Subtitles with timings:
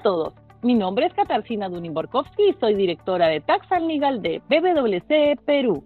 [0.00, 0.32] a todos,
[0.62, 5.84] mi nombre es Katarzyna Dunin-Borkowski y soy directora de Tax Legal de PwC Perú.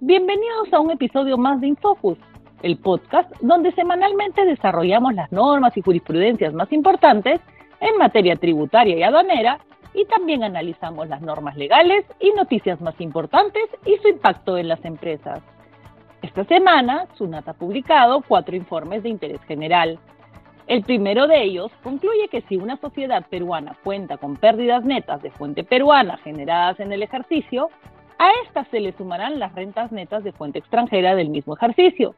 [0.00, 2.16] Bienvenidos a un episodio más de Infocus,
[2.62, 7.42] el podcast donde semanalmente desarrollamos las normas y jurisprudencias más importantes
[7.80, 9.58] en materia tributaria y aduanera
[9.92, 14.82] y también analizamos las normas legales y noticias más importantes y su impacto en las
[14.86, 15.42] empresas.
[16.22, 19.98] Esta semana, SUNAT ha publicado cuatro informes de interés general.
[20.70, 25.32] El primero de ellos concluye que si una sociedad peruana cuenta con pérdidas netas de
[25.32, 27.70] fuente peruana generadas en el ejercicio,
[28.20, 32.14] a estas se le sumarán las rentas netas de fuente extranjera del mismo ejercicio,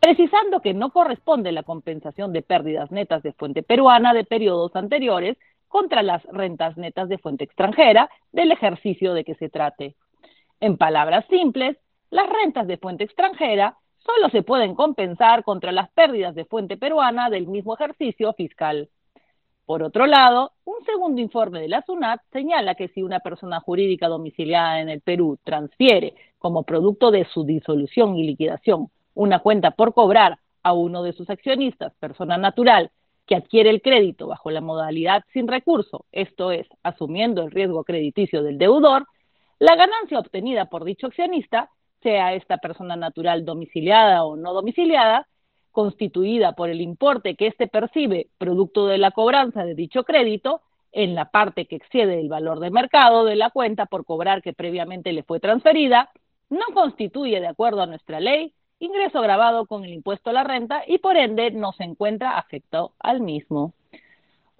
[0.00, 5.36] precisando que no corresponde la compensación de pérdidas netas de fuente peruana de periodos anteriores
[5.68, 9.94] contra las rentas netas de fuente extranjera del ejercicio de que se trate.
[10.58, 11.76] En palabras simples,
[12.08, 17.30] las rentas de fuente extranjera solo se pueden compensar contra las pérdidas de fuente peruana
[17.30, 18.88] del mismo ejercicio fiscal.
[19.66, 24.08] Por otro lado, un segundo informe de la SUNAT señala que si una persona jurídica
[24.08, 29.94] domiciliada en el Perú transfiere como producto de su disolución y liquidación una cuenta por
[29.94, 32.90] cobrar a uno de sus accionistas, persona natural,
[33.26, 38.42] que adquiere el crédito bajo la modalidad sin recurso, esto es, asumiendo el riesgo crediticio
[38.42, 39.06] del deudor,
[39.60, 41.70] la ganancia obtenida por dicho accionista
[42.02, 45.28] sea esta persona natural domiciliada o no domiciliada,
[45.70, 50.62] constituida por el importe que éste percibe producto de la cobranza de dicho crédito,
[50.92, 54.52] en la parte que excede el valor de mercado de la cuenta por cobrar que
[54.52, 56.10] previamente le fue transferida,
[56.48, 60.82] no constituye, de acuerdo a nuestra ley, ingreso grabado con el impuesto a la renta
[60.86, 63.74] y por ende no se encuentra afectado al mismo.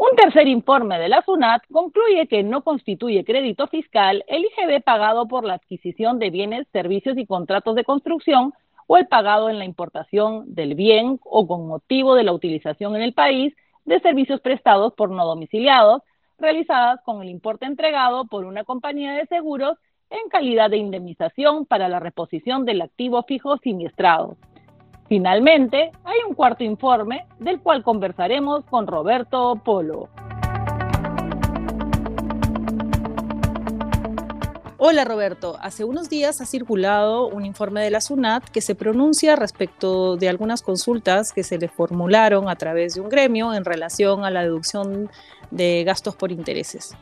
[0.02, 5.28] Un tercer informe de la SUNAT concluye que no constituye crédito fiscal el IGB pagado
[5.28, 8.54] por la adquisición de bienes, servicios y contratos de construcción
[8.86, 13.02] o el pagado en la importación del bien o con motivo de la utilización en
[13.02, 16.00] el país de servicios prestados por no domiciliados,
[16.38, 19.76] realizadas con el importe entregado por una compañía de seguros
[20.08, 24.38] en calidad de indemnización para la reposición del activo fijo siniestrado.
[25.10, 30.08] Finalmente, hay un cuarto informe del cual conversaremos con Roberto Polo.
[34.78, 39.34] Hola Roberto, hace unos días ha circulado un informe de la SUNAT que se pronuncia
[39.34, 44.24] respecto de algunas consultas que se le formularon a través de un gremio en relación
[44.24, 45.10] a la deducción
[45.50, 46.94] de gastos por intereses.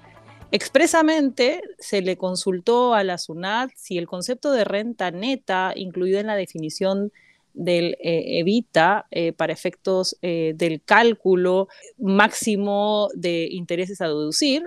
[0.50, 6.28] Expresamente se le consultó a la SUNAT si el concepto de renta neta, incluido en
[6.28, 7.12] la definición
[7.54, 14.64] del eh, evita eh, para efectos eh, del cálculo máximo de intereses a deducir,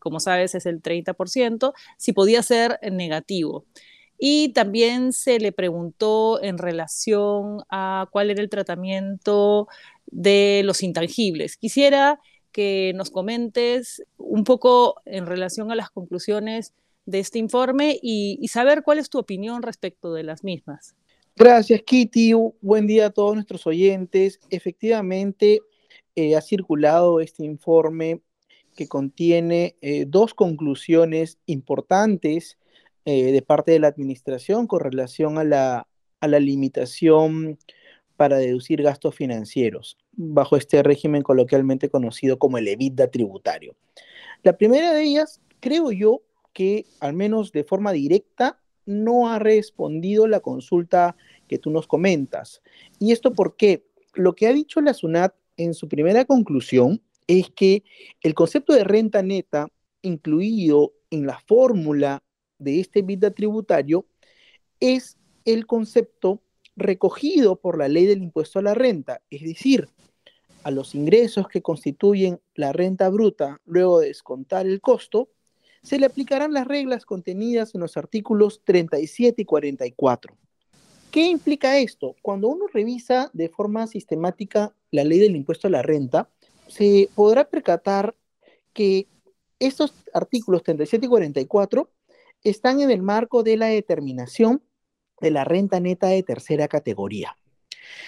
[0.00, 3.64] como sabes es el 30%, si podía ser negativo.
[4.18, 9.68] Y también se le preguntó en relación a cuál era el tratamiento
[10.06, 11.58] de los intangibles.
[11.58, 16.72] Quisiera que nos comentes un poco en relación a las conclusiones
[17.04, 20.96] de este informe y saber cuál es tu opinión respecto de las mismas.
[21.38, 22.32] Gracias, Kitty.
[22.62, 24.40] Buen día a todos nuestros oyentes.
[24.48, 25.60] Efectivamente,
[26.14, 28.22] eh, ha circulado este informe
[28.74, 32.56] que contiene eh, dos conclusiones importantes
[33.04, 35.86] eh, de parte de la administración con relación a la,
[36.20, 37.58] a la limitación
[38.16, 43.76] para deducir gastos financieros bajo este régimen coloquialmente conocido como el EBITDA tributario.
[44.42, 46.22] La primera de ellas, creo yo
[46.54, 51.16] que al menos de forma directa no ha respondido la consulta
[51.48, 52.62] que tú nos comentas.
[52.98, 57.84] ¿Y esto porque Lo que ha dicho la SUNAT en su primera conclusión es que
[58.22, 59.68] el concepto de renta neta
[60.00, 62.22] incluido en la fórmula
[62.58, 64.06] de este vida tributario
[64.80, 66.42] es el concepto
[66.76, 69.88] recogido por la ley del impuesto a la renta, es decir,
[70.62, 75.30] a los ingresos que constituyen la renta bruta luego de descontar el costo,
[75.86, 80.36] se le aplicarán las reglas contenidas en los artículos 37 y 44.
[81.12, 82.16] ¿Qué implica esto?
[82.22, 86.28] Cuando uno revisa de forma sistemática la ley del impuesto a la renta,
[86.66, 88.16] se podrá percatar
[88.72, 89.06] que
[89.60, 91.88] estos artículos 37 y 44
[92.42, 94.64] están en el marco de la determinación
[95.20, 97.38] de la renta neta de tercera categoría.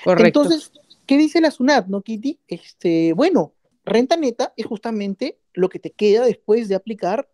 [0.02, 0.42] Correcto.
[0.42, 0.72] Entonces,
[1.06, 2.40] ¿qué dice la SUNAT, no, Kitty?
[2.48, 3.54] Este, bueno,
[3.84, 7.28] renta neta es justamente lo que te queda después de aplicar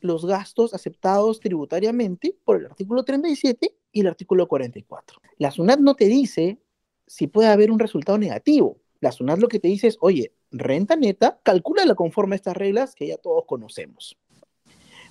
[0.00, 5.20] los gastos aceptados tributariamente por el artículo 37 y el artículo 44.
[5.38, 6.58] La SUNAT no te dice
[7.06, 8.78] si puede haber un resultado negativo.
[9.00, 12.94] La SUNAT lo que te dice es, oye, renta neta, calcúlala conforme a estas reglas
[12.94, 14.16] que ya todos conocemos.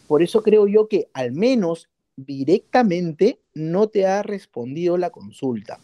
[0.07, 5.79] Por eso creo yo que al menos directamente no te ha respondido la consulta.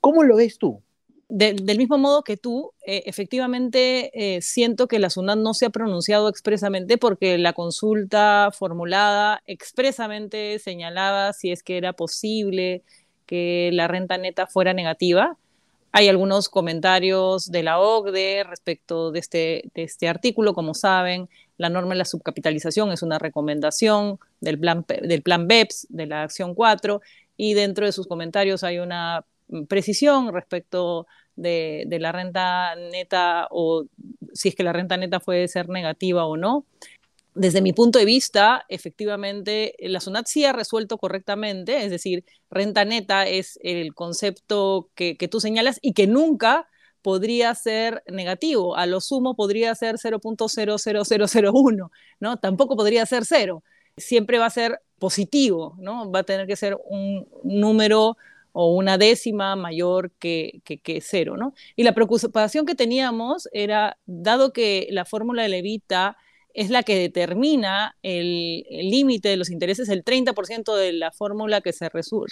[0.00, 0.82] ¿Cómo lo ves tú?
[1.28, 5.70] Del mismo modo que tú, eh, efectivamente eh, siento que la SUNAT no se ha
[5.70, 12.82] pronunciado expresamente porque la consulta formulada expresamente señalaba si es que era posible
[13.26, 15.36] que la renta neta fuera negativa.
[15.92, 21.28] Hay algunos comentarios de la OCDE respecto de este, de este artículo, como saben,
[21.58, 26.22] la norma de la subcapitalización es una recomendación del plan, del plan BEPS, de la
[26.22, 27.02] acción 4,
[27.36, 29.24] y dentro de sus comentarios hay una
[29.68, 31.06] precisión respecto
[31.36, 33.84] de, la renta neta o
[34.34, 36.64] si es que la renta neta puede ser negativa o no.
[37.34, 42.84] Desde mi punto de vista, efectivamente, la SUNAT sí ha resuelto correctamente, es decir, renta
[42.84, 46.66] neta es el concepto que, que tú señalas y que nunca
[47.00, 51.90] podría ser negativo, a lo sumo podría ser 0.00001,
[52.20, 52.36] ¿no?
[52.38, 53.62] Tampoco podría ser cero,
[53.96, 56.10] siempre va a ser positivo, ¿no?
[56.10, 58.16] Va a tener que ser un número
[58.60, 60.62] o una décima mayor que,
[61.00, 61.54] cero, ¿no?
[61.76, 66.16] Y la preocupación que teníamos era, dado que la fórmula de Levita
[66.54, 71.72] es la que determina el límite de los intereses, el 30% de la fórmula que,
[71.72, 71.88] se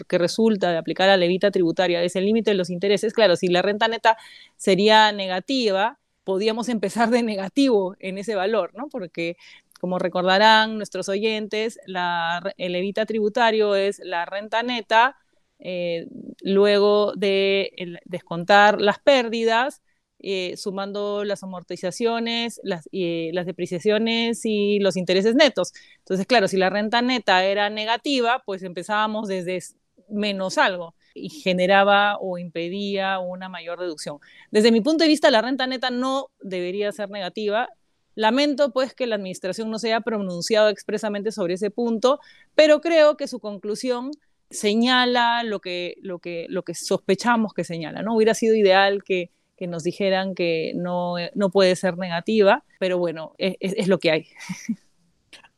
[0.08, 3.12] que resulta de aplicar a levita tributaria es el límite de los intereses.
[3.12, 4.17] Claro, si la renta neta
[4.56, 8.88] sería negativa, podíamos empezar de negativo en ese valor, ¿no?
[8.88, 9.37] Porque
[9.78, 15.17] como recordarán nuestros oyentes, la, el levita tributario es la renta neta
[15.58, 16.06] eh,
[16.42, 19.82] luego de descontar las pérdidas,
[20.18, 25.72] eh, sumando las amortizaciones, las, eh, las depreciaciones y los intereses netos.
[25.98, 29.60] Entonces, claro, si la renta neta era negativa, pues empezábamos desde
[30.08, 34.18] menos algo y generaba o impedía una mayor reducción.
[34.50, 37.68] Desde mi punto de vista, la renta neta no debería ser negativa.
[38.14, 42.20] Lamento pues que la administración no se haya pronunciado expresamente sobre ese punto,
[42.54, 44.10] pero creo que su conclusión
[44.50, 48.02] señala lo que, lo que, lo que sospechamos que señala.
[48.02, 48.16] ¿no?
[48.16, 53.88] Hubiera sido ideal que, nos dijeran que no, no, puede ser negativa, pero bueno, es,
[53.88, 54.26] lo que hay.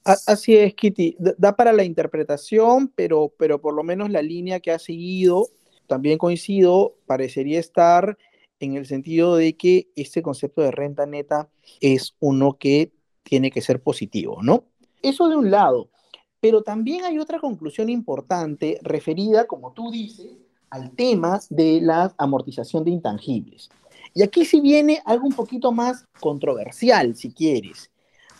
[0.04, 1.16] Así es, Kitty.
[1.18, 5.48] Da para la interpretación, pero, pero por lo menos la línea que ha seguido,
[5.88, 8.16] también coincido, parecería estar
[8.60, 11.48] en el sentido de que este concepto de renta neta
[11.80, 12.92] es uno que
[13.22, 14.64] tiene que ser positivo, ¿no?
[15.02, 15.90] Eso de un lado.
[16.40, 20.32] Pero también hay otra conclusión importante referida, como tú dices,
[20.70, 23.70] al tema de la amortización de intangibles.
[24.14, 27.90] Y aquí sí viene algo un poquito más controversial, si quieres.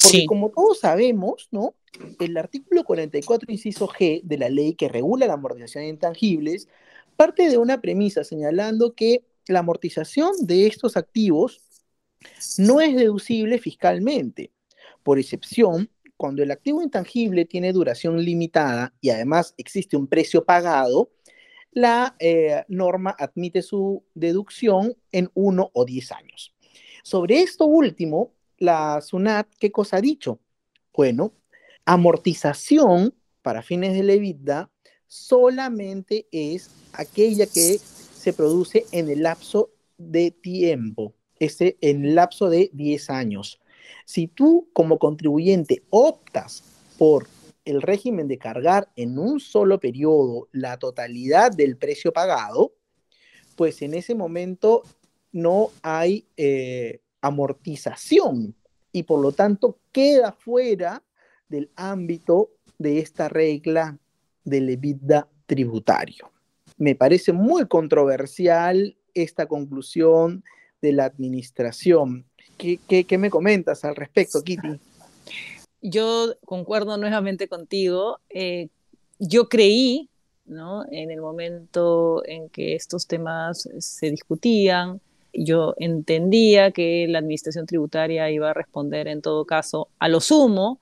[0.01, 1.75] Porque como todos sabemos, ¿no?
[2.21, 6.69] El artículo 44, inciso G de la ley que regula la amortización de intangibles
[7.17, 11.61] parte de una premisa señalando que la amortización de estos activos
[12.59, 14.53] no es deducible fiscalmente,
[15.03, 21.13] por excepción cuando el activo intangible tiene duración limitada y además existe un precio pagado,
[21.71, 26.55] la eh, norma admite su deducción en uno o diez años.
[27.05, 30.41] Sobre esto último, la SUNAT, ¿qué cosa ha dicho?
[30.93, 31.33] Bueno,
[31.85, 34.71] amortización para fines de la EBITDA
[35.07, 42.51] solamente es aquella que se produce en el lapso de tiempo, este, en el lapso
[42.51, 43.61] de 10 años.
[44.05, 46.63] Si tú como contribuyente optas
[46.99, 47.27] por
[47.65, 52.73] el régimen de cargar en un solo periodo la totalidad del precio pagado,
[53.57, 54.83] pues en ese momento
[55.33, 58.55] no hay eh, amortización
[58.93, 61.03] y por lo tanto queda fuera
[61.49, 63.99] del ámbito de esta regla
[64.45, 66.31] del EBITDA tributario.
[66.77, 70.45] Me parece muy controversial esta conclusión
[70.81, 72.28] de la administración.
[72.57, 74.81] ¿Qué, me comentas al respecto, Kitty?
[75.81, 78.19] Yo concuerdo nuevamente contigo.
[78.31, 78.69] Eh,
[79.19, 80.09] yo creí,
[80.47, 80.85] ¿no?
[80.91, 85.01] En el momento en que estos temas se discutían,
[85.33, 90.81] yo entendía que la administración tributaria iba a responder en todo caso a lo sumo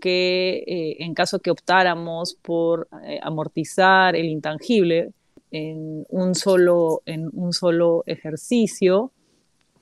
[0.00, 5.12] que eh, en caso que optáramos por eh, amortizar el intangible
[5.50, 9.10] en un solo, en un solo ejercicio,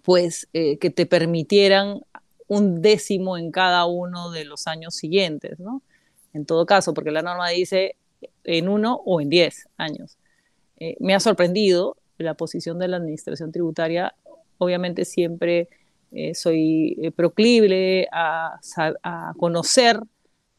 [0.09, 2.01] pues eh, que te permitieran
[2.47, 5.83] un décimo en cada uno de los años siguientes, ¿no?
[6.33, 7.95] En todo caso, porque la norma dice
[8.45, 10.17] en uno o en diez años.
[10.79, 14.15] Eh, me ha sorprendido la posición de la Administración Tributaria.
[14.57, 15.69] Obviamente siempre
[16.13, 18.59] eh, soy proclive a,
[19.37, 20.01] conocer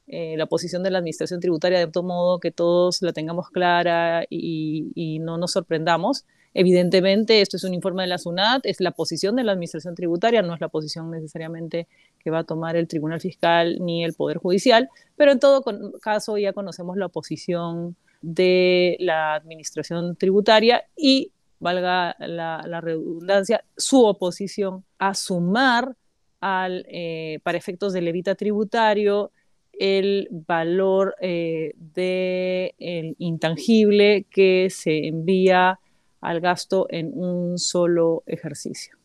[0.05, 5.17] la posición de la Administración Tributaria de todo modo que todos la tengamos clara y
[5.21, 6.25] no nos sorprendamos.
[6.53, 10.41] Evidentemente, esto es un informe de la SUNAT, es la posición de la Administración Tributaria,
[10.41, 11.87] no es la posición necesariamente
[12.19, 15.63] que va a tomar el Tribunal Fiscal ni el Poder Judicial, pero en todo
[16.01, 24.83] caso ya conocemos la posición de la Administración Tributaria y valga la, redundancia, su oposición
[24.97, 25.95] a sumar
[26.41, 29.31] al, eh, para efectos del levita tributario
[29.73, 35.79] el valor eh, del intangible que se envía
[36.21, 38.97] al gasto en un solo ejercicio.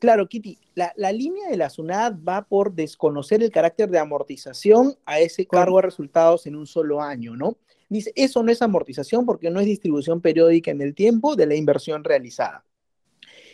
[0.00, 5.20] Claro, Kitty, la, línea de la SUNAT va por desconocer el carácter de amortización a
[5.20, 7.58] ese cargo de resultados en un solo año, ¿no?
[7.90, 11.54] Dice, eso no es amortización porque no es distribución periódica en el tiempo de la
[11.54, 12.64] inversión realizada.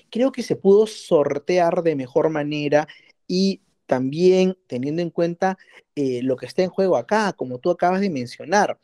[0.08, 2.86] Creo que se pudo sortear de mejor manera
[3.26, 5.58] y también teniendo en cuenta
[5.96, 8.78] eh, lo que está en juego acá, como tú acabas de mencionar.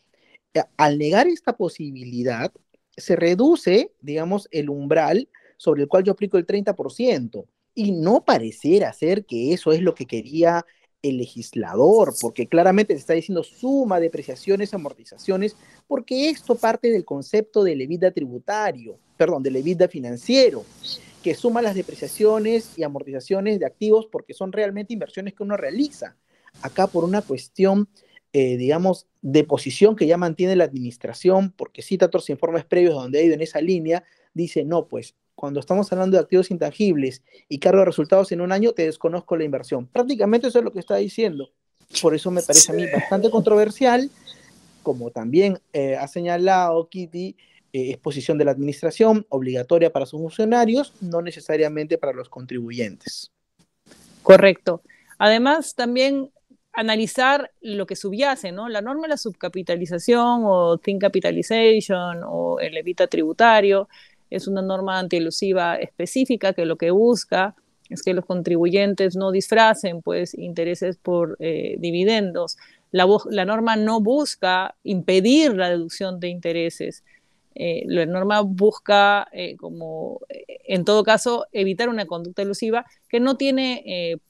[0.54, 2.50] Eh, al negar esta posibilidad,
[3.02, 7.44] se reduce, digamos, el umbral sobre el cual yo aplico el 30%.
[7.75, 10.64] Y no pareciera ser que eso es lo que quería
[11.02, 15.56] el legislador, porque claramente se está diciendo suma, depreciaciones, amortizaciones,
[15.88, 20.64] porque esto parte del concepto de levida tributario, perdón, de levida financiero
[21.23, 26.16] que suma las depreciaciones y amortizaciones de activos porque son realmente inversiones que uno realiza.
[26.61, 27.88] Acá por una cuestión,
[28.32, 33.18] eh, digamos, de posición que ya mantiene la administración, porque cita otros informes previos donde
[33.18, 37.58] ha ido en esa línea, dice, no, pues cuando estamos hablando de activos intangibles y
[37.58, 39.86] cargo de resultados en un año, te desconozco la inversión.
[39.86, 41.50] Prácticamente eso es lo que está diciendo.
[42.00, 44.10] Por eso me parece a mí bastante controversial,
[44.82, 47.36] como también eh, ha señalado Kitty,
[47.72, 53.30] eh, exposición de la administración, obligatoria para sus funcionarios, no necesariamente para los contribuyentes.
[54.22, 54.82] Correcto.
[55.18, 56.30] Además, también
[56.73, 58.69] analizar lo que subyace, ¿no?
[58.69, 63.88] La norma de la subcapitalización o thin capitalization o el evita tributario
[64.31, 67.55] es una norma antielusiva específica que lo que busca
[67.91, 72.57] es que los contribuyentes no disfracen pues intereses por eh, dividendos.
[72.91, 73.07] La,
[73.45, 77.05] norma no busca impedir la deducción de intereses,
[77.55, 83.37] eh, la norma busca, eh, como en todo caso, evitar una conducta elusiva que no
[83.37, 84.21] tiene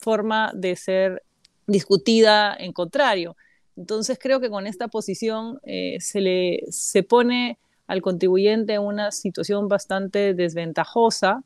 [0.00, 1.22] forma de ser
[1.66, 3.36] discutida en contrario.
[3.76, 9.68] Entonces creo que con esta posición se le se pone al contribuyente en una situación
[9.68, 11.42] bastante desventajosa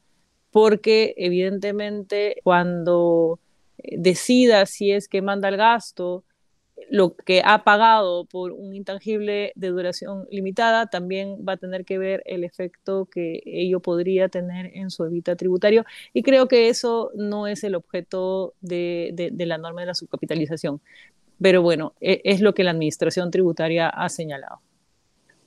[0.50, 3.40] porque evidentemente cuando
[3.78, 6.24] decida si es que manda el gasto
[6.90, 11.98] lo que ha pagado por un intangible de duración limitada también va a tener que
[11.98, 17.10] ver el efecto que ello podría tener en su evita tributario y creo que eso
[17.14, 20.80] no es el objeto de, la norma de la subcapitalización.
[21.40, 24.60] Pero bueno, e, es, lo que la administración tributaria ha señalado.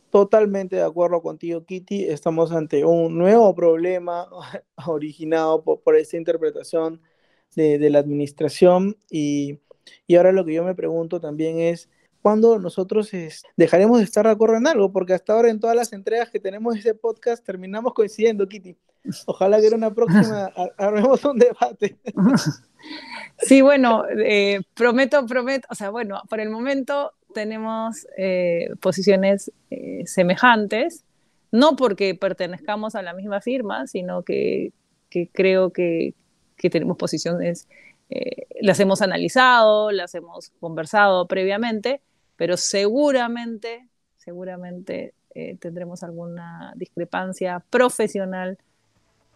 [0.10, 2.06] Totalmente de acuerdo contigo, Kitty.
[2.06, 4.28] Estamos ante un nuevo problema
[4.88, 7.02] originado por, por esta interpretación
[7.56, 9.60] de, de la administración y
[10.08, 11.90] y ahora lo que yo me pregunto también es,
[12.22, 13.12] ¿cuándo nosotros
[13.58, 14.92] dejaremos de estar de acuerdo en algo?
[14.92, 18.76] Porque hasta ahora en todas las entregas que tenemos de ese podcast terminamos coincidiendo, Kitty.
[19.26, 21.98] Ojalá que en una próxima armemos un debate.
[23.38, 30.04] Sí, bueno, eh, prometo, prometo, o sea, bueno, por el momento tenemos eh, posiciones eh,
[30.06, 31.06] semejantes,
[31.52, 34.74] no porque pertenezcamos a la misma firma, sino que,
[35.10, 36.16] que creo que,
[36.56, 37.68] que tenemos posiciones
[38.12, 42.02] eh, las hemos analizado, las hemos conversado previamente,
[42.36, 43.88] pero seguramente,
[44.18, 48.58] seguramente eh, tendremos alguna discrepancia profesional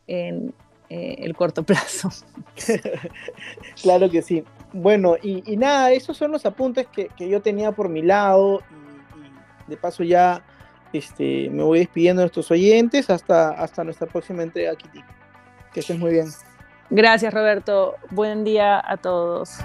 [0.08, 0.54] en
[0.90, 2.10] eh, el corto plazo.
[3.82, 4.44] claro que sí.
[4.74, 8.60] Bueno, y, nada, esos son los apuntes que, yo tenía por mi lado
[9.68, 10.44] y, de paso ya
[10.92, 15.00] este, me voy despidiendo de nuestros oyentes hasta, hasta nuestra próxima entrega, Kitty.
[15.74, 16.28] Que estés muy bien.
[16.90, 17.96] Gracias, Roberto.
[18.12, 19.60] Buen día a todos.